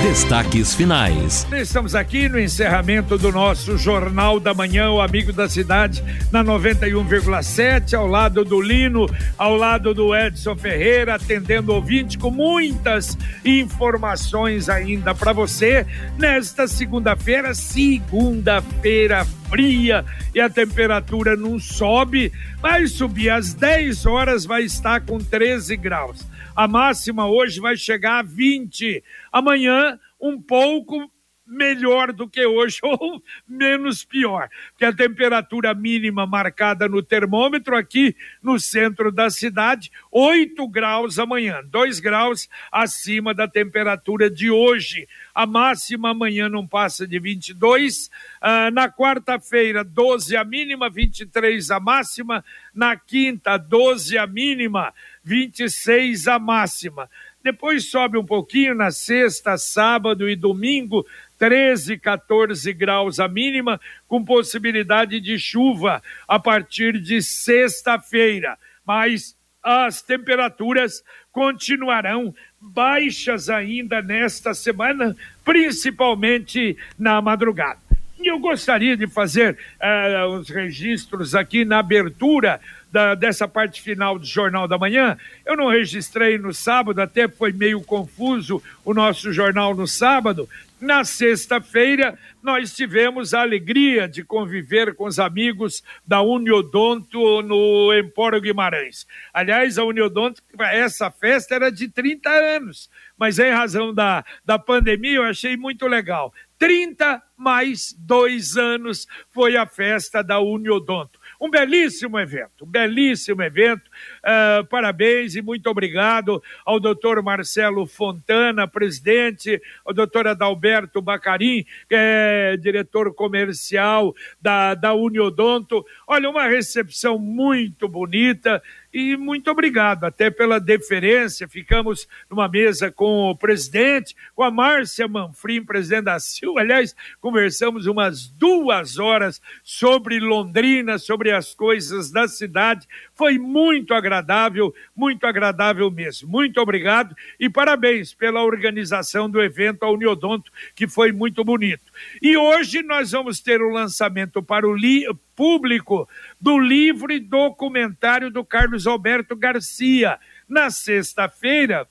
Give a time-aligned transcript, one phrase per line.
[0.00, 1.46] Destaques finais.
[1.52, 7.94] Estamos aqui no encerramento do nosso Jornal da Manhã, o Amigo da Cidade, na 91,7,
[7.94, 15.14] ao lado do Lino, ao lado do Edson Ferreira, atendendo ouvinte com muitas informações ainda
[15.14, 15.86] para você
[16.18, 20.04] nesta segunda-feira, segunda-feira fria
[20.34, 26.31] e a temperatura não sobe, vai subir às 10 horas, vai estar com 13 graus.
[26.54, 29.02] A máxima hoje vai chegar a 20.
[29.32, 31.10] Amanhã, um pouco
[31.52, 38.16] melhor do que hoje ou menos pior, porque a temperatura mínima marcada no termômetro aqui
[38.42, 45.06] no centro da cidade, 8 graus amanhã, 2 graus acima da temperatura de hoje.
[45.34, 51.80] A máxima amanhã não passa de 22, ah, na quarta-feira 12 a mínima, 23 a
[51.80, 52.44] máxima,
[52.74, 54.94] na quinta 12 a mínima,
[55.24, 57.08] 26 a máxima.
[57.42, 61.04] Depois sobe um pouquinho na sexta, sábado e domingo,
[61.38, 68.56] 13, 14 graus a mínima, com possibilidade de chuva a partir de sexta-feira.
[68.86, 77.80] Mas as temperaturas continuarão baixas ainda nesta semana, principalmente na madrugada.
[78.20, 82.60] E eu gostaria de fazer uh, os registros aqui na abertura
[82.92, 85.16] da, dessa parte final do Jornal da Manhã.
[85.46, 90.46] Eu não registrei no sábado, até foi meio confuso o nosso jornal no sábado.
[90.78, 98.40] Na sexta-feira, nós tivemos a alegria de conviver com os amigos da Uniodonto no Empório
[98.40, 99.06] Guimarães.
[99.32, 105.18] Aliás, a Uniodonto, essa festa era de 30 anos, mas em razão da, da pandemia
[105.18, 106.34] eu achei muito legal.
[106.58, 111.21] 30 mais dois anos foi a festa da Uniodonto.
[111.42, 113.90] Um belíssimo evento, um belíssimo evento.
[114.22, 121.96] Uh, parabéns e muito obrigado ao doutor Marcelo Fontana, presidente, ao doutor Adalberto Bacarim, que
[121.96, 125.84] é diretor comercial da, da Uniodonto.
[126.06, 131.48] Olha, uma recepção muito bonita e muito obrigado até pela deferência.
[131.48, 136.60] Ficamos numa mesa com o presidente, com a Márcia Manfrim, presidente da Silva.
[136.60, 142.86] Aliás, conversamos umas duas horas sobre Londrina, sobre as coisas da cidade.
[143.14, 146.28] Foi muito agradável, muito agradável mesmo.
[146.28, 151.92] Muito obrigado e parabéns pela organização do evento ao Uniodonto, que foi muito bonito.
[152.20, 156.08] E hoje nós vamos ter o lançamento para o li público
[156.40, 160.18] do livro e documentário do Carlos Alberto Garcia.
[160.48, 161.88] Na sexta-feira,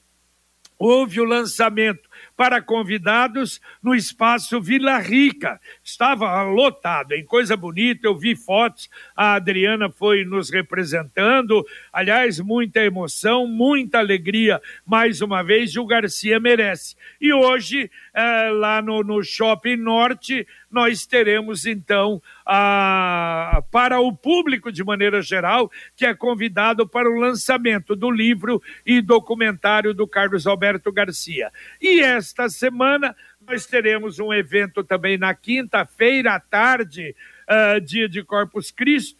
[0.77, 5.61] houve o lançamento para convidados no espaço Vila Rica.
[5.91, 11.65] Estava lotado, em coisa bonita, eu vi fotos, a Adriana foi nos representando.
[11.91, 16.95] Aliás, muita emoção, muita alegria mais uma vez, o Garcia merece.
[17.19, 24.71] E hoje, é, lá no, no Shopping Norte, nós teremos então a, para o público
[24.71, 30.47] de maneira geral, que é convidado para o lançamento do livro e documentário do Carlos
[30.47, 31.51] Alberto Garcia.
[31.81, 33.13] E esta semana
[33.47, 37.15] nós teremos um evento também na quinta-feira à tarde,
[37.49, 39.17] uh, dia de Corpus Christi,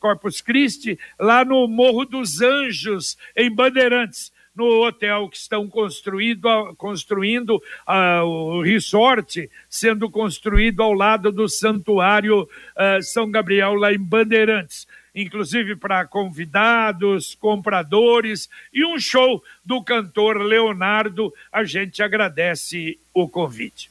[0.00, 7.62] Corpus Christi, lá no Morro dos Anjos, em Bandeirantes no hotel que estão construído, construindo
[7.86, 14.88] uh, o resort, sendo construído ao lado do Santuário uh, São Gabriel, lá em Bandeirantes.
[15.14, 21.32] Inclusive para convidados, compradores e um show do cantor Leonardo.
[21.52, 23.90] A gente agradece o convite.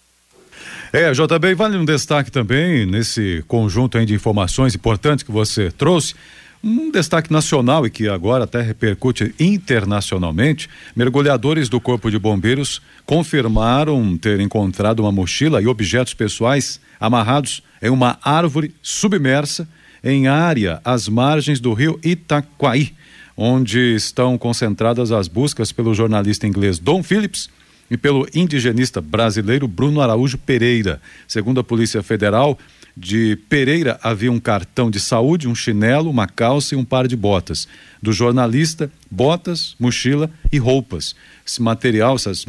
[0.91, 6.15] É, JB, vale um destaque também nesse conjunto de informações importantes que você trouxe
[6.63, 14.17] um destaque nacional e que agora até repercute internacionalmente: mergulhadores do Corpo de Bombeiros confirmaram
[14.17, 19.67] ter encontrado uma mochila e objetos pessoais amarrados em uma árvore submersa
[20.03, 22.93] em área às margens do rio Itaquaí,
[23.35, 27.49] onde estão concentradas as buscas pelo jornalista inglês Don Phillips
[27.89, 31.01] e pelo indigenista brasileiro Bruno Araújo Pereira.
[31.27, 32.57] Segundo a Polícia Federal,
[32.95, 37.15] de Pereira havia um cartão de saúde, um chinelo, uma calça e um par de
[37.15, 37.67] botas.
[38.01, 41.15] Do jornalista, botas, mochila e roupas.
[41.45, 42.45] Esse material, essas,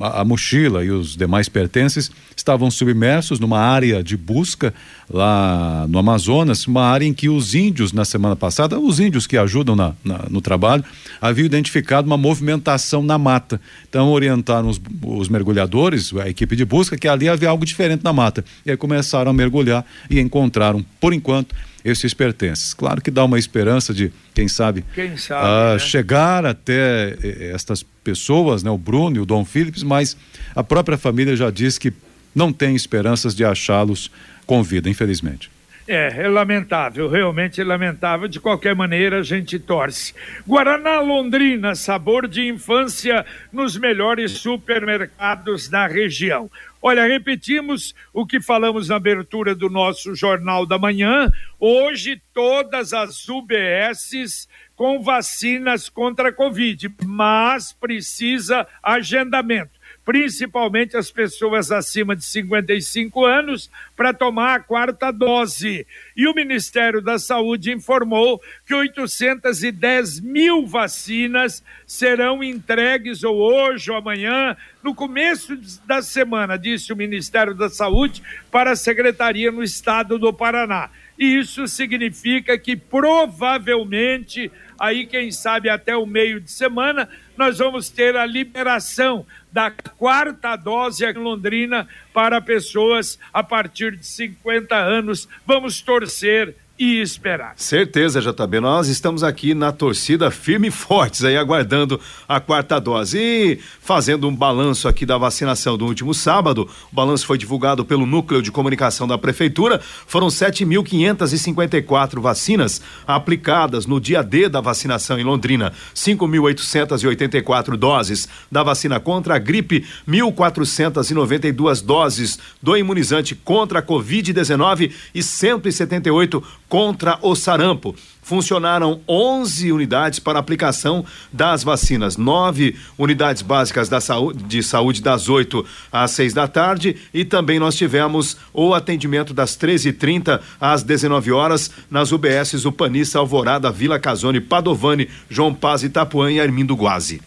[0.00, 4.74] a mochila e os demais pertences estavam submersos numa área de busca
[5.08, 9.38] lá no Amazonas, uma área em que os índios, na semana passada, os índios que
[9.38, 10.84] ajudam na, na, no trabalho,
[11.20, 13.58] haviam identificado uma movimentação na mata.
[13.88, 18.12] Então orientaram os, os mergulhadores, a equipe de busca, que ali havia algo diferente na
[18.12, 18.44] mata.
[18.66, 22.74] E aí começaram a mergulhar e encontraram, por enquanto, esses pertences.
[22.74, 25.78] Claro que dá uma esperança de, quem sabe, quem sabe uh, né?
[25.78, 30.16] chegar até eh, estas pessoas, né, o Bruno e o Dom Phillips, mas
[30.54, 31.92] a própria família já diz que
[32.34, 34.10] não tem esperanças de achá-los
[34.46, 35.50] com vida, infelizmente.
[35.86, 38.28] É, é lamentável, realmente é lamentável.
[38.28, 40.14] De qualquer maneira, a gente torce.
[40.46, 46.50] Guaraná Londrina, sabor de infância nos melhores supermercados da região.
[46.80, 51.30] Olha, repetimos o que falamos na abertura do nosso Jornal da Manhã.
[51.58, 61.70] Hoje, todas as UBSs com vacinas contra a Covid, mas precisa agendamento principalmente as pessoas
[61.70, 65.86] acima de 55 anos, para tomar a quarta dose.
[66.16, 73.96] E o Ministério da Saúde informou que 810 mil vacinas serão entregues ou hoje ou
[73.96, 75.56] amanhã, no começo
[75.86, 80.90] da semana, disse o Ministério da Saúde, para a Secretaria no Estado do Paraná.
[81.18, 87.88] E isso significa que provavelmente, aí quem sabe até o meio de semana, nós vamos
[87.88, 95.28] ter a liberação da quarta dose em Londrina para pessoas a partir de 50 anos.
[95.46, 97.52] Vamos torcer e esperar.
[97.54, 98.58] Certeza, JB.
[98.58, 103.20] Nós estamos aqui na torcida firme e fortes aí, aguardando a quarta dose.
[103.20, 108.04] E fazendo um balanço aqui da vacinação do último sábado, o balanço foi divulgado pelo
[108.04, 109.80] Núcleo de Comunicação da Prefeitura.
[110.08, 115.72] Foram 7.554 vacinas aplicadas no dia D da vacinação em Londrina.
[115.94, 125.22] 5.884 doses da vacina contra a gripe, 1.492 doses do imunizante contra a Covid-19 e
[125.22, 126.42] 178
[126.72, 127.94] contra o sarampo.
[128.22, 135.28] Funcionaram 11 unidades para aplicação das vacinas, nove unidades básicas da saúde, de saúde das
[135.28, 141.30] 8 às 6 da tarde e também nós tivemos o atendimento das 13h30 às 19
[141.30, 147.20] horas nas UBSs Upanissa, Alvorada, Vila Casone, Padovani, João Paz, Itapuã e Armindo Guazi.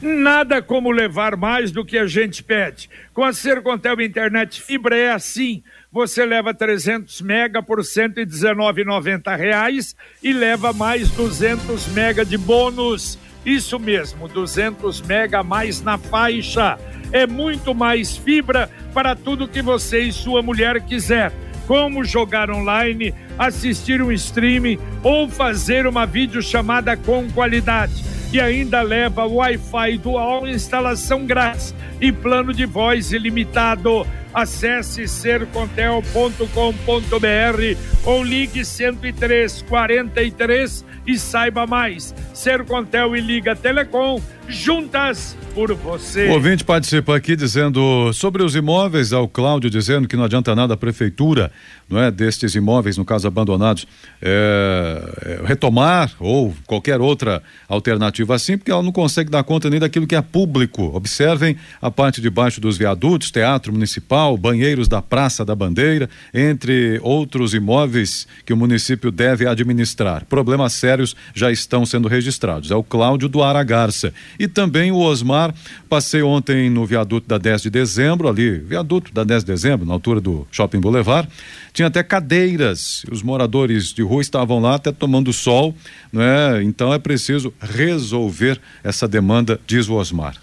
[0.00, 2.88] Nada como levar mais do que a gente pede.
[3.12, 10.32] Com a Sercontel Internet Fibra é assim você leva 300 mega por 119,90 reais e
[10.32, 13.18] leva mais 200 mega de bônus.
[13.44, 16.78] Isso mesmo, 200 mega mais na faixa.
[17.12, 21.30] É muito mais fibra para tudo que você e sua mulher quiser.
[21.66, 28.02] Como jogar online, assistir um streaming ou fazer uma videochamada com qualidade.
[28.32, 34.06] E ainda leva Wi-Fi dual, instalação grátis e plano de voz ilimitado.
[34.34, 42.14] Acesse sercontel.com.br ou ligue 103 43 e saiba mais.
[42.32, 46.28] Sercontel e Liga Telecom, juntas por você.
[46.28, 50.74] O ouvinte participa aqui dizendo sobre os imóveis, ao Cláudio dizendo que não adianta nada
[50.74, 51.52] a prefeitura,
[51.88, 53.86] não é, destes imóveis, no caso abandonados,
[54.20, 59.78] é, é, retomar ou qualquer outra alternativa assim, porque ela não consegue dar conta nem
[59.78, 60.90] daquilo que é público.
[60.94, 66.98] Observem a parte de baixo dos viadutos, teatro municipal, banheiros da Praça da Bandeira, entre
[67.02, 70.24] outros imóveis que o município deve administrar.
[70.26, 72.70] Problemas sérios já estão sendo registrados.
[72.70, 74.12] É o Cláudio do Aragarça.
[74.38, 75.54] E também o Osmar
[75.92, 79.92] Passei ontem no viaduto da 10 de dezembro, ali, viaduto da 10 de dezembro, na
[79.92, 81.28] altura do Shopping Boulevard.
[81.70, 83.04] Tinha até cadeiras.
[83.10, 85.74] Os moradores de rua estavam lá até tomando sol,
[86.10, 86.62] né?
[86.62, 90.36] Então é preciso resolver essa demanda, diz o Osmar.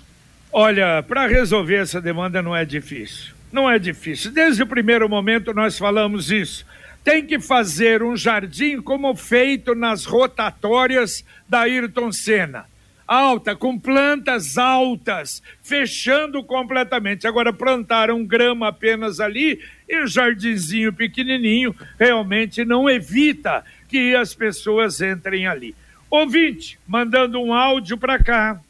[0.51, 3.38] Olha, para resolver essa demanda não é difícil.
[3.51, 4.31] Não é difícil.
[4.31, 6.65] Desde o primeiro momento nós falamos isso.
[7.03, 12.65] Tem que fazer um jardim como feito nas rotatórias da Ayrton Senna
[13.09, 17.25] alta, com plantas altas, fechando completamente.
[17.25, 25.01] Agora plantaram grama apenas ali e o jardinzinho pequenininho realmente não evita que as pessoas
[25.01, 25.75] entrem ali.
[26.07, 28.61] Ouvinte, mandando um áudio para cá.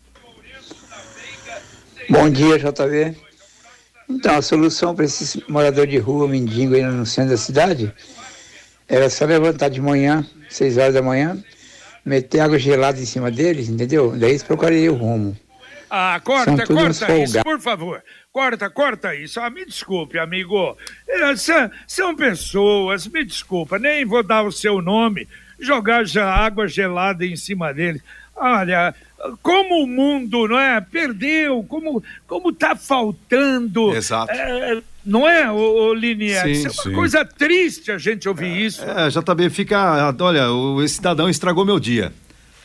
[2.10, 3.29] Bom dia, JV.
[4.10, 7.94] Então, a solução para esses moradores de rua, mendigo aí no centro da cidade,
[8.88, 11.38] era só levantar de manhã, seis horas da manhã,
[12.04, 14.12] meter água gelada em cima deles, entendeu?
[14.18, 15.38] Daí eles procurariam o rumo.
[15.92, 18.04] Ah, corta, corta isso, por favor.
[18.32, 19.40] Corta, corta isso.
[19.40, 20.78] Ah, me desculpe, amigo.
[21.38, 25.28] São, são pessoas, me desculpa, nem vou dar o seu nome,
[25.60, 28.02] jogar já água gelada em cima deles.
[28.36, 28.96] Olha,
[29.42, 30.80] como o mundo, não é?
[30.82, 33.94] Perdeu, como como tá faltando.
[33.94, 34.32] Exato.
[34.32, 36.48] É, não é, o, Linier?
[36.48, 36.94] Isso é uma sim.
[36.94, 38.84] coisa triste a gente ouvir é, isso.
[38.84, 42.14] É, já também fica, olha, o, esse cidadão estragou meu dia.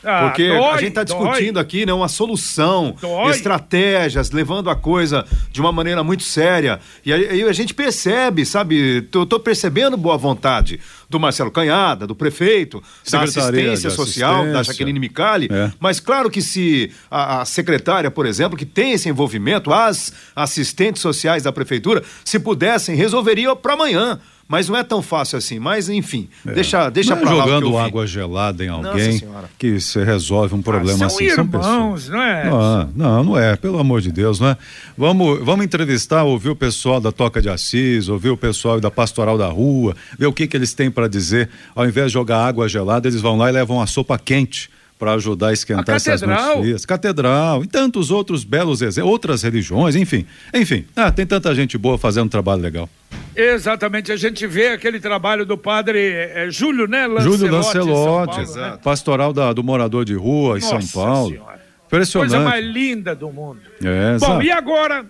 [0.05, 1.61] Ah, Porque dói, a gente está discutindo dói.
[1.63, 3.31] aqui né, uma solução, dói.
[3.31, 6.79] estratégias, levando a coisa de uma maneira muito séria.
[7.03, 9.07] E aí, a gente percebe, sabe?
[9.11, 14.53] Eu tô percebendo boa vontade do Marcelo Canhada, do prefeito, da assistência social, assistência.
[14.53, 15.49] da Jaqueline Micali.
[15.51, 15.71] É.
[15.79, 21.01] Mas claro que se a, a, secretária, por exemplo, que tem esse envolvimento, as assistentes
[21.01, 24.19] sociais da prefeitura, se pudessem, resolveria para amanhã.
[24.47, 25.57] Mas não é tão fácil assim.
[25.57, 26.51] Mas, enfim, é.
[26.53, 27.45] deixa, deixa para lá.
[27.45, 29.21] Jogando água gelada em alguém
[29.57, 31.25] que se resolve um problema ah, são assim.
[31.25, 32.49] Irmãos, são não é?
[32.49, 34.57] Não, não, não é, pelo amor de Deus, não é?
[34.95, 39.37] Vamos, vamos entrevistar, ouvir o pessoal da Toca de Assis, ouvir o pessoal da Pastoral
[39.37, 41.49] da Rua, ver o que, que eles têm para dizer.
[41.73, 45.13] Ao invés de jogar água gelada, eles vão lá e levam a sopa quente para
[45.13, 46.85] ajudar a esquentar a essas noites frias.
[46.85, 50.25] Catedral e tantos outros belos exemplos, outras religiões, enfim.
[50.53, 52.89] Enfim, ah, tem tanta gente boa fazendo um trabalho legal.
[53.35, 57.05] Exatamente, a gente vê aquele trabalho do padre é, Júlio, né?
[57.05, 58.79] Lancelotti, Júlio Lancelotti, Paulo, né?
[58.81, 61.31] pastoral da, do morador de rua Nossa em São Paulo.
[61.31, 61.65] Senhora.
[61.87, 62.31] Impressionante.
[62.31, 63.59] Coisa mais linda do mundo.
[63.83, 64.43] É, Bom, exato.
[64.43, 65.05] e agora?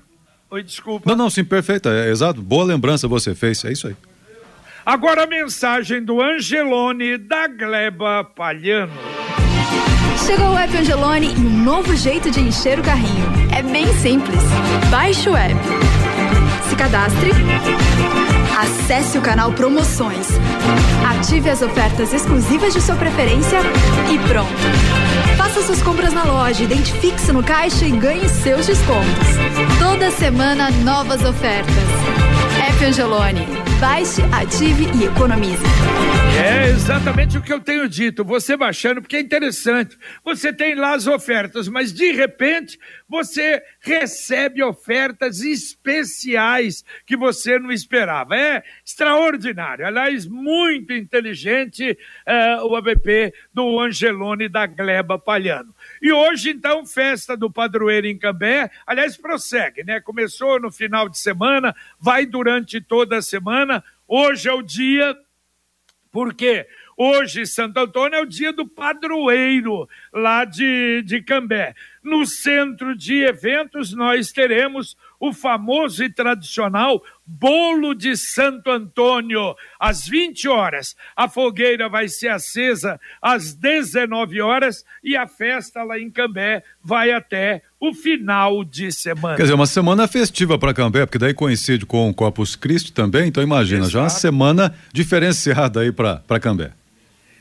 [0.50, 1.10] Oi, desculpa.
[1.10, 1.90] Não, não, sim, perfeito.
[1.90, 2.42] É, exato.
[2.42, 3.96] Boa lembrança você fez, é isso aí.
[4.86, 8.94] Agora a mensagem do Angelone da Gleba Palhano.
[10.26, 13.26] Chegou o app Angelone e um novo jeito de encher o carrinho.
[13.56, 14.42] É bem simples.
[14.90, 15.54] Baixe o app.
[16.68, 17.30] Se cadastre.
[18.60, 20.28] Acesse o canal Promoções.
[21.08, 23.60] Ative as ofertas exclusivas de sua preferência
[24.12, 24.50] e pronto.
[25.38, 29.28] Faça suas compras na loja, identifique-se no caixa e ganhe seus descontos.
[29.78, 31.76] Toda semana, novas ofertas.
[32.68, 33.65] App Angelone.
[33.80, 35.64] Baixe, ative e economize.
[36.42, 38.24] É exatamente o que eu tenho dito.
[38.24, 39.98] Você baixando, porque é interessante.
[40.24, 47.72] Você tem lá as ofertas, mas de repente você recebe ofertas especiais que você não
[47.72, 48.36] esperava.
[48.36, 49.86] É extraordinário.
[49.86, 55.74] Aliás, muito inteligente é, o ABP do Angelone da Gleba Palhano.
[56.06, 58.70] E hoje, então, festa do padroeiro em Cambé.
[58.86, 60.00] Aliás, prossegue, né?
[60.00, 63.84] Começou no final de semana, vai durante toda a semana.
[64.08, 65.18] Hoje é o dia,
[66.12, 71.74] porque hoje, Santo Antônio, é o dia do padroeiro lá de, de Cambé.
[72.04, 80.08] No centro de eventos, nós teremos o famoso e tradicional bolo de Santo Antônio, às
[80.08, 80.96] 20 horas.
[81.16, 87.12] A fogueira vai ser acesa às 19 horas e a festa lá em Cambé vai
[87.12, 89.36] até o final de semana.
[89.36, 93.28] Quer dizer, uma semana festiva para Cambé, porque daí coincide com o Corpus Christi também,
[93.28, 93.92] então imagina, Exato.
[93.92, 96.72] já uma semana diferenciada aí para Cambé.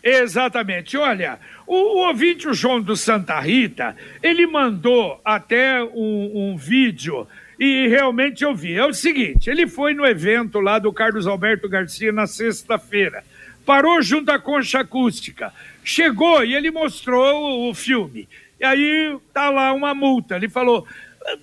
[0.03, 0.99] Exatamente.
[0.99, 7.27] Olha, o, o ouvinte, o João do Santa Rita, ele mandou até um, um vídeo
[7.59, 8.75] e realmente eu vi.
[8.75, 13.25] É o seguinte: ele foi no evento lá do Carlos Alberto Garcia na sexta-feira,
[13.65, 18.29] parou junto à concha acústica, chegou e ele mostrou o, filme.
[18.61, 20.37] E aí tá lá uma multa.
[20.37, 20.87] Ele falou: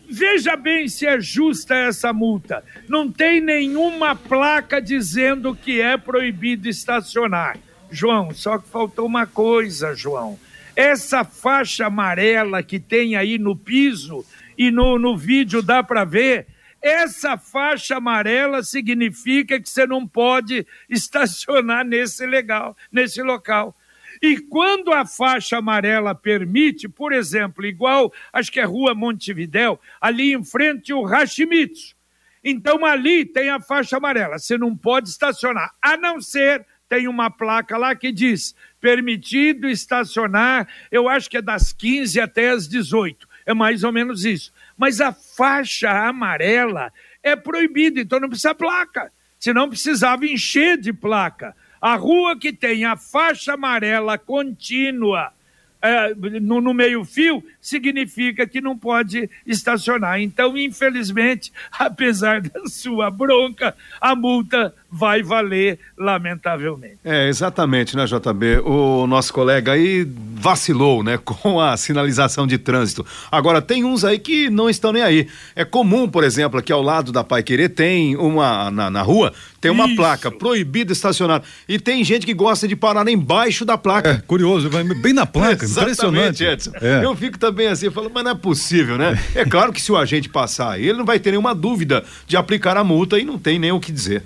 [0.09, 2.63] veja bem se é justa essa multa.
[2.87, 7.57] Não tem nenhuma placa dizendo que é proibido estacionar.
[7.89, 10.39] João, só que faltou uma coisa, João.
[10.73, 14.25] Essa faixa amarela que tem aí no piso
[14.61, 16.45] e no, no vídeo dá para ver,
[16.79, 23.75] essa faixa amarela significa que você não pode estacionar nesse legal, nesse local.
[24.21, 30.31] E quando a faixa amarela permite, por exemplo, igual, acho que é Rua Montevidéu, ali
[30.31, 31.95] em frente o Hashimitsu.
[32.43, 37.31] Então ali tem a faixa amarela, você não pode estacionar, a não ser tem uma
[37.31, 43.30] placa lá que diz permitido estacionar, eu acho que é das 15 até as 18.
[43.51, 44.53] É mais ou menos isso.
[44.77, 46.91] Mas a faixa amarela
[47.21, 49.11] é proibida, então não precisa placa.
[49.37, 51.55] Senão precisava encher de placa.
[51.81, 55.33] A rua que tem a faixa amarela contínua
[55.81, 60.19] é, no, no meio-fio, significa que não pode estacionar.
[60.19, 66.97] Então, infelizmente, apesar da sua bronca, a multa vai valer, lamentavelmente.
[67.05, 68.59] É, exatamente, né, JB?
[68.65, 73.05] O nosso colega aí vacilou, né, com a sinalização de trânsito.
[73.31, 75.29] Agora, tem uns aí que não estão nem aí.
[75.55, 79.31] É comum, por exemplo, aqui ao lado da Pai Querer tem uma, na, na rua,
[79.61, 79.95] tem uma Isso.
[79.95, 81.41] placa, proibido estacionar.
[81.69, 84.09] E tem gente que gosta de parar embaixo da placa.
[84.09, 86.43] É, curioso, bem na placa, impressionante.
[86.43, 86.71] Edson.
[86.81, 87.05] É.
[87.05, 89.17] Eu fico também assim, eu falo, mas não é possível, né?
[89.35, 92.77] É claro que se o agente passar, ele não vai ter nenhuma dúvida de aplicar
[92.77, 94.23] a multa e não tem nem o que dizer.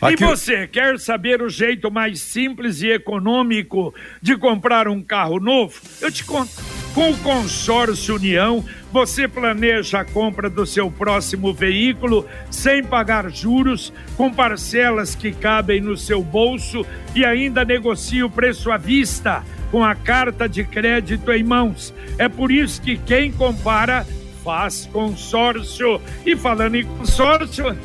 [0.00, 0.14] Aqui...
[0.14, 5.80] E você quer saber o jeito mais simples e econômico de comprar um carro novo?
[6.00, 6.50] Eu te conto.
[6.94, 13.92] Com o Consórcio União, você planeja a compra do seu próximo veículo sem pagar juros,
[14.16, 19.82] com parcelas que cabem no seu bolso e ainda negocia o preço à vista com
[19.82, 21.92] a carta de crédito em mãos.
[22.16, 24.06] É por isso que quem compara
[24.44, 26.00] faz consórcio.
[26.24, 27.76] E falando em consórcio,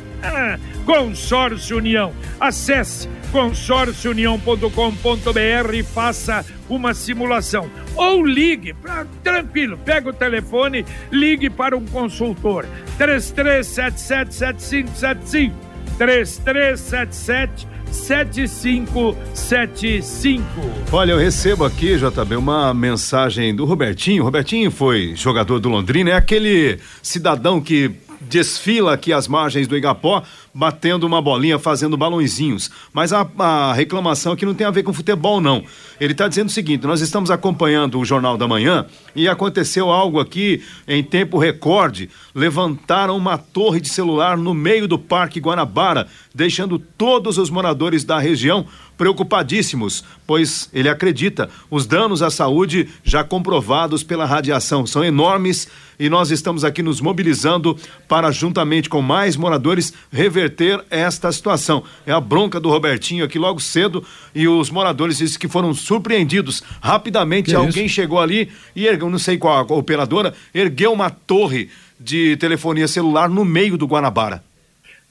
[0.84, 2.12] Consórcio União.
[2.38, 7.68] Acesse consórciounião.com.br e faça uma simulação.
[7.94, 12.66] Ou ligue, pra, tranquilo, pega o telefone, ligue para um consultor.
[12.98, 15.52] 33777575.
[15.98, 20.44] 3377 7575.
[20.92, 24.22] Olha, eu recebo aqui, JB, uma mensagem do Robertinho.
[24.22, 30.22] Robertinho foi jogador do Londrina, é aquele cidadão que desfila aqui às margens do Igapó,
[30.52, 32.70] batendo uma bolinha, fazendo balãozinhos.
[32.92, 35.64] Mas a, a reclamação aqui não tem a ver com futebol, não.
[36.00, 40.20] Ele está dizendo o seguinte: nós estamos acompanhando o Jornal da Manhã e aconteceu algo
[40.20, 42.10] aqui em tempo recorde.
[42.34, 48.18] Levantaram uma torre de celular no meio do Parque Guanabara, deixando todos os moradores da
[48.18, 48.66] região
[49.00, 55.66] preocupadíssimos, pois ele acredita os danos à saúde já comprovados pela radiação são enormes
[55.98, 57.74] e nós estamos aqui nos mobilizando
[58.06, 61.82] para, juntamente com mais moradores, reverter esta situação.
[62.04, 64.04] É a bronca do Robertinho aqui logo cedo
[64.34, 66.62] e os moradores dizem que foram surpreendidos.
[66.82, 67.94] Rapidamente que alguém isso?
[67.94, 73.30] chegou ali e ergueu, não sei qual a operadora, ergueu uma torre de telefonia celular
[73.30, 74.44] no meio do Guanabara.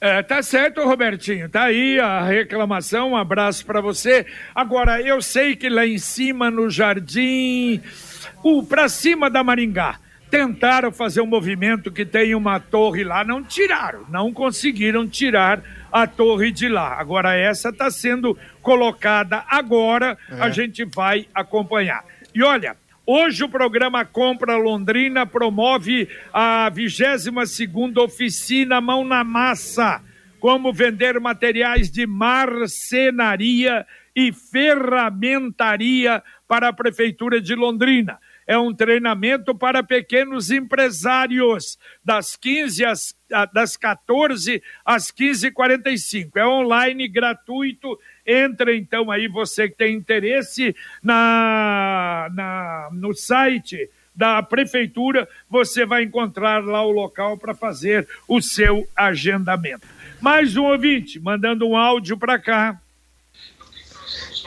[0.02, 1.50] É, tá certo, Robertinho.
[1.50, 3.12] Tá aí a reclamação.
[3.12, 4.26] Um abraço para você.
[4.56, 7.82] Agora, eu sei que lá em cima no jardim,
[8.42, 13.44] o para cima da Maringá, tentaram fazer um movimento que tem uma torre lá, não
[13.44, 17.00] tiraram, não conseguiram tirar a torre de lá.
[17.00, 20.42] Agora essa está sendo colocada agora, é.
[20.42, 22.06] a gente vai acompanhar.
[22.34, 22.78] E olha,
[23.12, 30.00] Hoje o programa Compra Londrina promove a 22 segunda oficina Mão na Massa,
[30.40, 33.84] como vender materiais de marcenaria
[34.16, 38.20] e ferramentaria para a Prefeitura de Londrina.
[38.46, 43.20] É um treinamento para pequenos empresários, das 15 às
[43.54, 46.32] das 14 às 15h45.
[46.36, 47.98] É online, gratuito
[48.30, 56.04] Entra então aí, você que tem interesse na, na, no site da prefeitura, você vai
[56.04, 59.88] encontrar lá o local para fazer o seu agendamento.
[60.22, 62.80] Mais um ouvinte mandando um áudio para cá.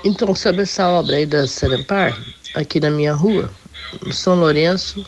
[0.05, 2.17] Então, sobre essa obra aí da Serempar,
[2.55, 3.51] aqui na minha rua,
[4.05, 5.05] no São Lourenço,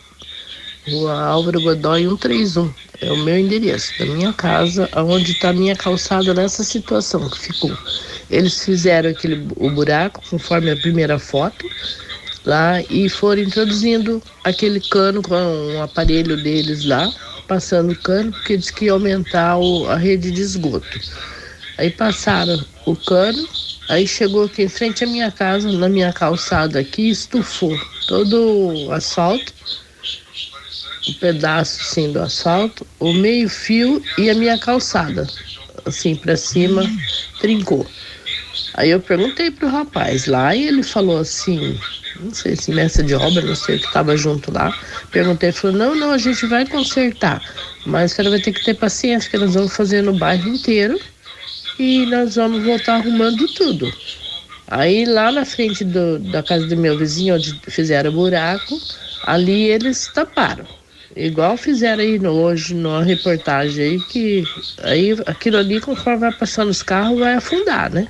[0.89, 2.73] Rua Álvaro Godoy 131.
[3.01, 7.39] É o meu endereço, da minha casa, onde está a minha calçada nessa situação que
[7.39, 7.77] ficou.
[8.31, 11.67] Eles fizeram aquele, o buraco, conforme a primeira foto,
[12.45, 17.11] lá e foram introduzindo aquele cano com um aparelho deles lá,
[17.49, 21.01] passando o cano, porque diz que ia aumentar o, a rede de esgoto.
[21.79, 23.49] Aí passaram o cano,
[23.89, 28.93] aí chegou aqui em frente à minha casa, na minha calçada aqui, estufou todo o
[28.93, 29.53] asfalto,
[31.09, 35.29] um pedaço assim do asfalto, o meio fio e a minha calçada,
[35.85, 36.83] assim para cima,
[37.41, 37.87] trincou.
[38.75, 41.79] Aí eu perguntei pro rapaz lá e ele falou assim,
[42.21, 44.77] não sei se mestre de obra, não sei o que estava junto lá.
[45.11, 47.43] Perguntei, falou, não, não, a gente vai consertar,
[47.87, 50.99] mas você vai ter que ter paciência, que nós vamos fazer no bairro inteiro
[51.79, 53.93] e nós vamos voltar arrumando tudo.
[54.67, 58.81] Aí lá na frente do, da casa do meu vizinho, onde fizeram buraco,
[59.25, 60.67] ali eles taparam.
[61.17, 64.45] Igual fizeram aí no, hoje na reportagem aí, que
[64.83, 68.09] aí aquilo ali, conforme vai passando os carros, vai afundar, né?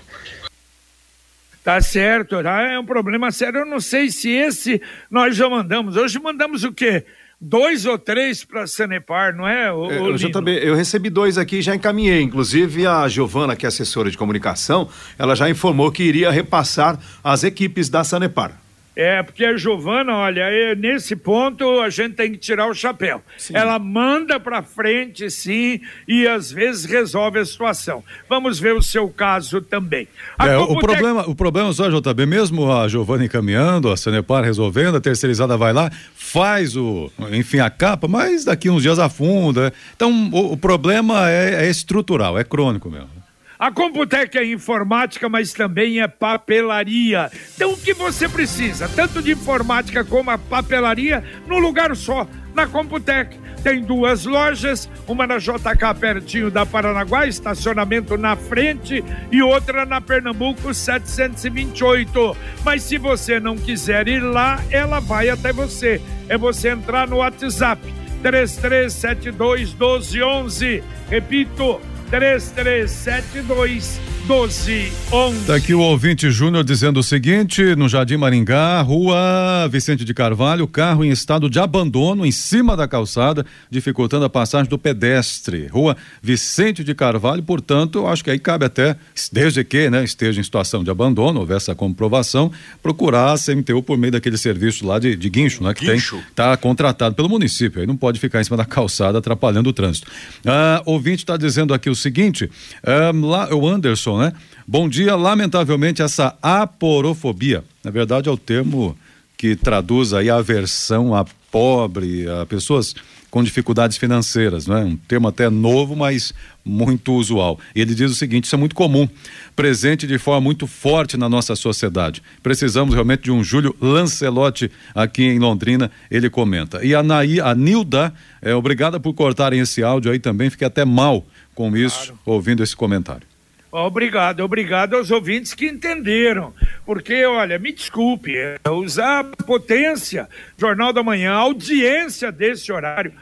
[1.62, 2.62] Tá certo, tá?
[2.62, 3.60] é um problema sério.
[3.60, 5.96] Eu não sei se esse nós já mandamos.
[5.96, 7.04] Hoje mandamos o quê?
[7.40, 9.72] Dois ou três para Sanepar, não é?
[9.72, 12.22] O, é eu, já também, eu recebi dois aqui e já encaminhei.
[12.22, 14.88] Inclusive a Giovana, que é assessora de comunicação,
[15.18, 18.63] ela já informou que iria repassar as equipes da Sanepar.
[18.96, 23.22] É, porque a Giovana, olha, nesse ponto a gente tem que tirar o chapéu.
[23.36, 23.56] Sim.
[23.56, 28.04] Ela manda para frente, sim, e às vezes resolve a situação.
[28.28, 30.06] Vamos ver o seu caso também.
[30.38, 35.00] É, o, problema, o problema só, JB, mesmo a Giovana encaminhando, a Sanepar resolvendo, a
[35.00, 39.72] terceirizada vai lá, faz o, enfim, a capa, mas daqui uns dias afunda.
[39.96, 43.23] Então, o, o problema é, é estrutural, é crônico mesmo.
[43.64, 47.30] A Computec é informática, mas também é papelaria.
[47.54, 52.66] Então o que você precisa, tanto de informática como a papelaria, no lugar só, na
[52.66, 53.40] Computec.
[53.62, 59.98] Tem duas lojas, uma na JK pertinho da Paranaguá, estacionamento na frente, e outra na
[59.98, 62.36] Pernambuco 728.
[62.62, 66.02] Mas se você não quiser ir lá, ela vai até você.
[66.28, 67.80] É você entrar no WhatsApp
[68.20, 70.84] 3372 1211.
[71.08, 75.46] Repito, 3372 1211.
[75.46, 80.66] Tá aqui o ouvinte Júnior dizendo o seguinte: no Jardim Maringá, rua Vicente de Carvalho,
[80.66, 85.66] carro em estado de abandono em cima da calçada, dificultando a passagem do pedestre.
[85.66, 88.96] Rua Vicente de Carvalho, portanto, acho que aí cabe até,
[89.30, 92.50] desde que né, esteja em situação de abandono, houver essa comprovação,
[92.82, 95.74] procurar a CMTU por meio daquele serviço lá de, de guincho, né?
[95.74, 96.16] Que Guincho.
[96.16, 99.72] tem, tá contratado pelo município, aí não pode ficar em cima da calçada atrapalhando o
[99.72, 100.06] trânsito.
[100.46, 102.50] Ah, ouvinte está dizendo aqui o seguinte:
[102.82, 104.32] ah, lá, o Anderson, né?
[104.66, 108.96] Bom dia, lamentavelmente essa aporofobia, na verdade é o termo
[109.36, 112.94] que traduz aí a aversão a pobre, a pessoas
[113.34, 114.76] com dificuldades financeiras, é?
[114.76, 116.32] Um termo até novo, mas
[116.64, 117.58] muito usual.
[117.74, 119.08] Ele diz o seguinte: isso é muito comum,
[119.56, 122.22] presente de forma muito forte na nossa sociedade.
[122.44, 126.84] Precisamos realmente de um Júlio Lancelotti aqui em Londrina, ele comenta.
[126.84, 130.84] E a, Naí, a Nilda, é, obrigada por cortarem esse áudio aí também, fiquei até
[130.84, 133.26] mal com isso, ouvindo esse comentário.
[133.70, 136.54] Obrigado, obrigado aos ouvintes que entenderam.
[136.86, 143.12] Porque, olha, me desculpe, é, usar a potência, Jornal da Manhã, a audiência desse horário,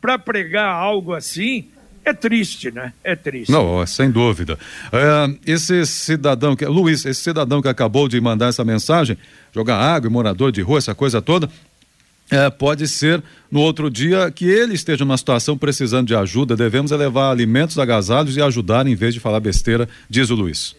[0.00, 1.66] para pregar algo assim,
[2.04, 2.92] é triste, né?
[3.02, 3.50] É triste.
[3.50, 4.58] Não, sem dúvida.
[4.92, 6.66] É, esse cidadão que.
[6.66, 9.16] Luiz, esse cidadão que acabou de mandar essa mensagem,
[9.52, 11.48] jogar água, morador de rua, essa coisa toda.
[12.30, 16.56] É, pode ser no outro dia que ele esteja numa situação precisando de ajuda.
[16.56, 20.74] Devemos levar alimentos, agasalhos e ajudar em vez de falar besteira, diz o Luiz.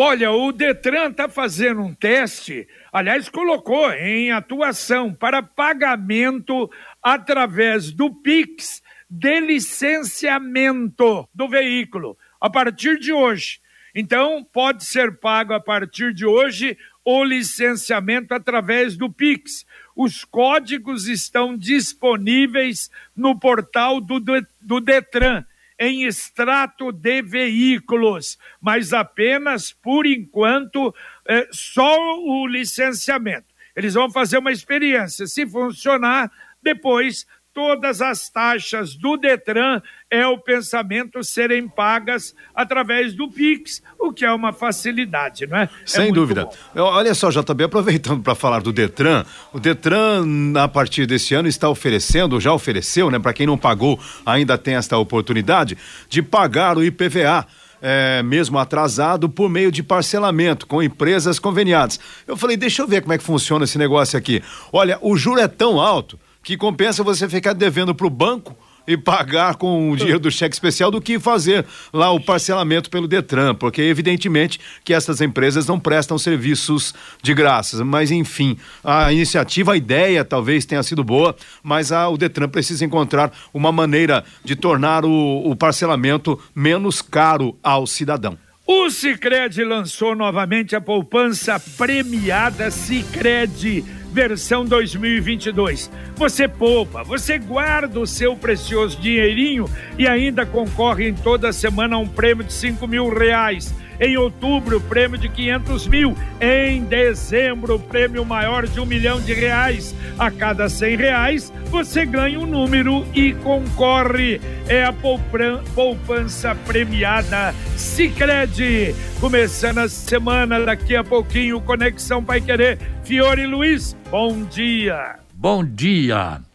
[0.00, 6.70] Olha, o Detran está fazendo um teste, aliás, colocou em atuação para pagamento
[7.02, 8.80] através do PIX
[9.10, 13.60] de licenciamento do veículo, a partir de hoje.
[13.92, 16.78] Então, pode ser pago a partir de hoje
[17.10, 19.64] o licenciamento através do PIX.
[19.96, 24.20] Os códigos estão disponíveis no portal do,
[24.60, 25.42] do Detran
[25.78, 30.94] em extrato de veículos, mas apenas por enquanto
[31.26, 33.46] é, só o licenciamento.
[33.74, 35.26] Eles vão fazer uma experiência.
[35.26, 36.30] Se funcionar,
[36.62, 37.26] depois
[37.58, 44.24] todas as taxas do Detran é o pensamento serem pagas através do Pix, o que
[44.24, 45.68] é uma facilidade, não é?
[45.84, 46.44] Sem é dúvida.
[46.44, 46.82] bom.
[46.82, 51.68] Olha só, JB, aproveitando para falar do Detran, o Detran, a partir desse ano, está
[51.68, 53.18] oferecendo, já ofereceu, né?
[53.18, 55.76] Para quem não pagou, ainda tem esta oportunidade
[56.08, 57.44] de pagar o IPVA.
[57.80, 61.98] é, mesmo atrasado, por meio de parcelamento com empresas conveniadas.
[62.26, 64.42] Eu falei, deixa eu ver como é que funciona esse negócio aqui.
[64.72, 68.56] Olha, o juro é tão alto que compensa você ficar devendo para o banco
[68.86, 73.06] e pagar com o dinheiro do cheque especial do que fazer lá o parcelamento pelo
[73.06, 77.84] Detran, porque evidentemente que essas empresas não prestam serviços de graça.
[77.84, 82.82] Mas enfim, a iniciativa, a ideia talvez tenha sido boa, mas a, o Detran precisa
[82.82, 88.38] encontrar uma maneira de tornar o, o parcelamento menos caro ao cidadão.
[88.66, 93.82] O Cicred lançou novamente a poupança premiada Cicred
[94.12, 95.90] versão 2022.
[96.16, 99.66] Você poupa, você guarda o seu precioso dinheirinho
[99.96, 103.74] e ainda concorre em toda semana a um prêmio de 5 mil reais.
[104.00, 106.16] Em outubro, prêmio de 500 mil.
[106.40, 109.94] Em dezembro, prêmio maior de um milhão de reais.
[110.18, 114.40] A cada 100 reais, você ganha um número e concorre.
[114.68, 118.94] É a poupança premiada Sicredi.
[119.20, 122.78] Começando a semana, daqui a pouquinho, Conexão Pai Querer.
[123.02, 125.16] Fiore Luiz, bom dia.
[125.34, 126.47] Bom dia.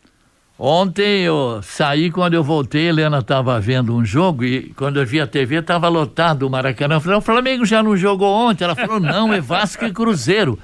[0.65, 5.06] Ontem eu saí, quando eu voltei, a Helena estava vendo um jogo e quando eu
[5.06, 6.95] vi a TV estava lotado o Maracanã.
[6.95, 8.63] Eu falei, o Flamengo já não jogou ontem?
[8.63, 10.58] Ela falou, não, é Vasco e Cruzeiro.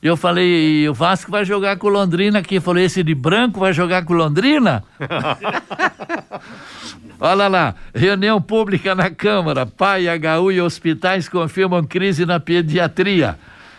[0.00, 2.54] Eu falei, e o Vasco vai jogar com Londrina aqui.
[2.54, 4.84] Eu falei, esse de branco vai jogar com Londrina?
[7.18, 9.66] Olha lá, reunião pública na Câmara.
[9.66, 13.36] Pai, HU e hospitais confirmam crise na pediatria.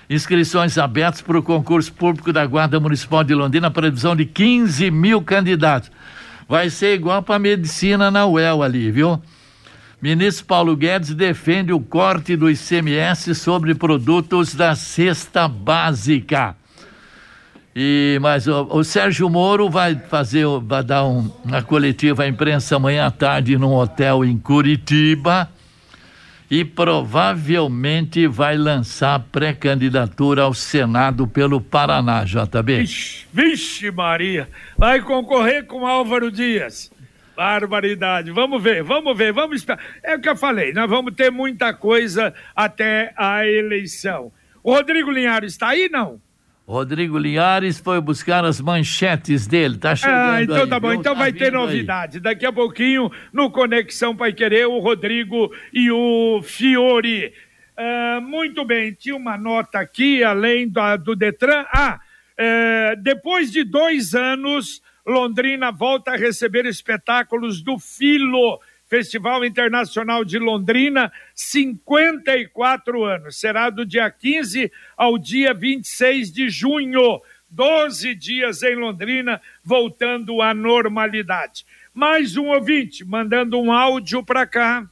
[0.10, 5.22] Inscrições abertas para o concurso público da Guarda Municipal de Londrina, previsão de 15 mil
[5.22, 5.92] candidatos.
[6.48, 9.22] Vai ser igual para medicina na UEL ali, viu?
[10.02, 16.56] Ministro Paulo Guedes defende o corte do ICMS sobre produtos da cesta básica.
[17.76, 22.78] E mas o, o Sérgio Moro vai fazer, vai dar um- uma coletiva à imprensa
[22.78, 25.48] amanhã à tarde num hotel em Curitiba.
[26.50, 32.78] E provavelmente vai lançar pré-candidatura ao Senado pelo Paraná, JB.
[32.80, 36.92] Vixe, vixe Maria, vai concorrer com Álvaro Dias.
[37.36, 38.32] Barbaridade.
[38.32, 39.80] Vamos ver, vamos ver, vamos esperar.
[40.04, 44.32] É o que eu falei, nós vamos ter muita coisa até a eleição.
[44.62, 46.20] O Rodrigo Linhares está aí, não?
[46.74, 51.00] Rodrigo Linhares foi buscar as manchetes dele, tá chegando Ah, então aí, tá bom, viu?
[51.00, 51.66] então Tá vai ter vindo aí.
[51.66, 52.20] novidade.
[52.20, 57.34] Daqui a pouquinho, no Conexão Pai Querer, o Rodrigo e o Fiore.
[57.76, 61.66] Ah, muito bem, tinha uma nota aqui, além da- do Detran.
[61.74, 62.00] Ah,
[62.38, 68.60] eh, depois de dois anos, Londrina volta a receber espetáculos do Filo.
[68.90, 73.40] Festival Internacional de Londrina, 54 anos.
[73.40, 77.22] Será do dia 15 ao dia 26 de junho.
[77.48, 81.66] 12 dias em Londrina, voltando à normalidade.
[81.94, 84.88] Mais um ouvinte mandando um áudio para cá.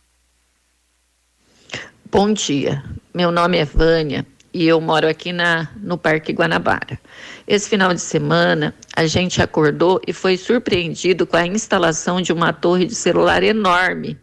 [2.10, 2.84] Bom dia,
[3.14, 7.00] meu nome é Vânia e eu moro aqui na, no Parque Guanabara.
[7.48, 12.52] Esse final de semana a gente acordou e foi surpreendido com a instalação de uma
[12.52, 14.18] torre de celular enorme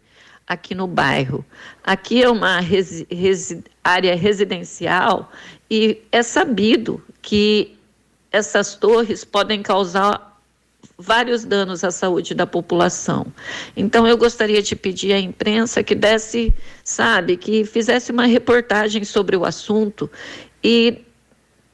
[0.47, 1.43] aqui no bairro.
[1.83, 5.31] Aqui é uma resi- resi- área residencial
[5.71, 7.75] e é sabido que
[8.31, 10.39] essas torres podem causar
[10.97, 13.25] vários danos à saúde da população.
[13.75, 19.35] Então eu gostaria de pedir à imprensa que desse, sabe, que fizesse uma reportagem sobre
[19.35, 20.09] o assunto
[20.63, 21.04] e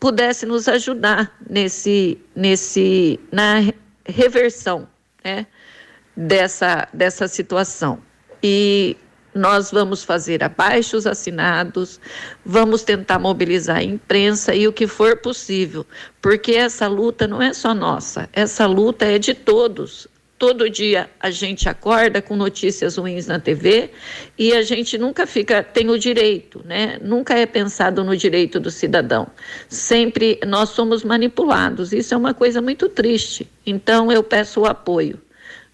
[0.02, 4.88] pudesse nos ajudar nesse nesse na re- reversão,
[5.24, 5.46] né,
[6.18, 8.00] dessa dessa situação.
[8.44, 8.98] E
[9.34, 12.02] nós vamos fazer abaixos assinados,
[12.44, 15.86] vamos tentar mobilizar a imprensa e o que for possível,
[16.20, 20.08] porque essa luta não é só nossa, essa luta é de todos.
[20.42, 23.92] Todo dia a gente acorda com notícias ruins na TV
[24.36, 26.98] e a gente nunca fica, tem o direito, né?
[27.00, 29.28] Nunca é pensado no direito do cidadão.
[29.70, 31.94] Sempre nós somos manipulados.
[31.94, 33.48] Isso é uma coisa muito triste.
[33.64, 35.22] Então eu peço o apoio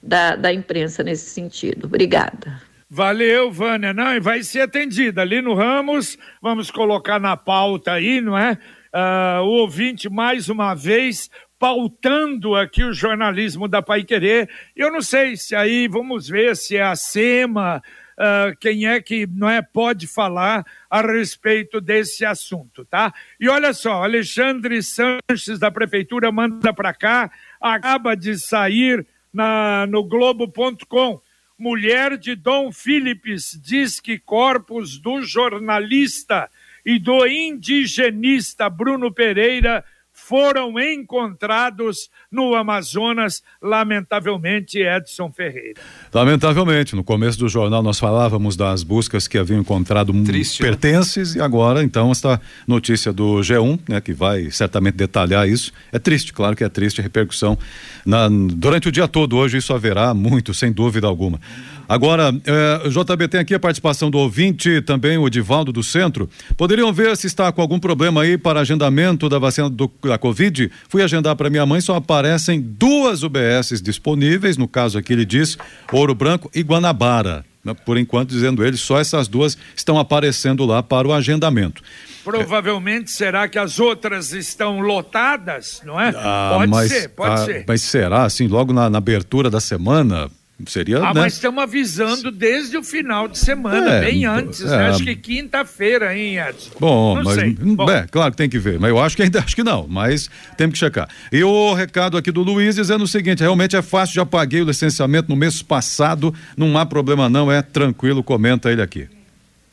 [0.04, 1.86] da, da imprensa nesse sentido.
[1.86, 2.62] Obrigada.
[2.90, 3.94] Valeu, Vânia.
[3.94, 6.18] Não, e vai ser atendida ali no Ramos.
[6.42, 8.58] Vamos colocar na pauta aí, não é?
[8.92, 14.50] Ah, o ouvinte, mais uma vez, pautando aqui o jornalismo da Pai Querer.
[14.76, 17.82] Eu não sei se aí, vamos ver se é a SEMA,
[18.18, 23.14] ah, quem é que não é, pode falar a respeito desse assunto, tá?
[23.40, 30.04] E olha só, Alexandre Sanches, da Prefeitura, manda para cá, acaba de sair na, no
[30.04, 31.22] Globo.com.
[31.60, 36.50] Mulher de Dom Philips diz que corpos do jornalista
[36.84, 39.84] e do indigenista Bruno Pereira
[40.28, 45.80] foram encontrados no Amazonas, lamentavelmente, Edson Ferreira.
[46.14, 50.68] Lamentavelmente, no começo do jornal nós falávamos das buscas que haviam encontrado Triste, né?
[50.68, 55.72] pertences e agora então esta notícia do G1, né, que vai certamente detalhar isso.
[55.94, 57.58] É triste, claro que é triste a repercussão
[58.06, 61.40] na, durante o dia todo hoje isso haverá muito, sem dúvida alguma.
[61.88, 66.30] Agora, eh, JB tem aqui a participação do ouvinte, também o Divaldo do Centro.
[66.58, 70.70] Poderiam ver se está com algum problema aí para agendamento da vacina do, da Covid?
[70.90, 75.58] Fui agendar para minha mãe, só aparecem duas UBSs disponíveis, no caso aqui ele diz
[75.92, 77.46] Ouro Branco e Guanabara.
[77.64, 77.74] Né?
[77.86, 81.82] Por enquanto, dizendo ele, só essas duas estão aparecendo lá para o agendamento.
[82.24, 86.14] Provavelmente será que as outras estão lotadas, não é?
[86.16, 87.66] Ah, pode mas, ser, pode ah, ser.
[87.66, 90.30] Mas será assim, logo na, na abertura da semana?
[90.66, 91.22] Seria, Ah, né?
[91.22, 94.66] mas estamos avisando desde o final de semana, É, bem antes, é.
[94.76, 94.88] né?
[94.88, 96.72] Acho que quinta-feira, hein, Edson?
[96.80, 97.56] Bom, Não mas sei.
[97.62, 97.88] hum, Bom.
[97.90, 100.30] é, claro que tem que ver, mas eu acho que ainda acho que não, mas
[100.58, 101.08] temos que checar.
[101.32, 104.66] E o recado aqui do Luiz dizendo o seguinte: realmente é fácil, já paguei o
[104.66, 109.08] licenciamento no mês passado, não há problema não, é tranquilo, comenta ele aqui.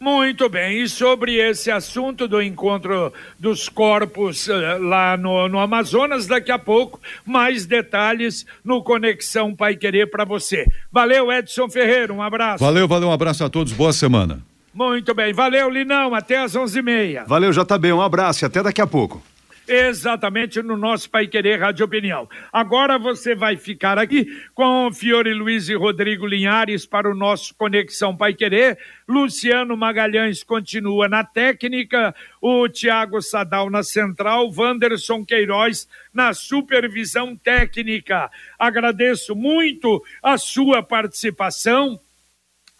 [0.04, 6.26] Muito bem, e sobre esse assunto do encontro dos corpos eh, lá no, no Amazonas,
[6.26, 10.66] daqui a pouco, mais detalhes no Conexão Pai Querer para você.
[10.92, 12.62] Valeu, Edson Ferreira, um abraço.
[12.62, 14.42] Valeu, valeu, um abraço a todos, boa semana.
[14.74, 17.24] Muito bem, valeu, Linão, até às onze e meia.
[17.26, 19.22] Valeu, JB, um abraço e até daqui a pouco.
[19.66, 22.28] Exatamente no nosso Pai Querer Rádio Opinião.
[22.52, 28.14] Agora você vai ficar aqui com Fiore Luiz e Rodrigo Linhares para o nosso Conexão
[28.14, 28.78] Pai Querer.
[29.08, 38.30] Luciano Magalhães continua na técnica, o Tiago Sadal na central, Wanderson Queiroz na supervisão técnica.
[38.58, 41.98] Agradeço muito a sua participação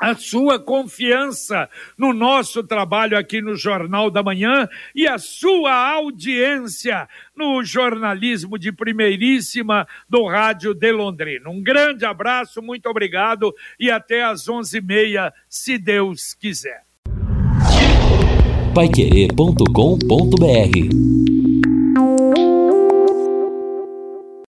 [0.00, 7.09] a sua confiança no nosso trabalho aqui no Jornal da Manhã e a sua audiência
[7.37, 11.48] no jornalismo de primeiríssima do Rádio de Londrina.
[11.48, 16.83] Um grande abraço, muito obrigado e até às onze e meia, se Deus quiser.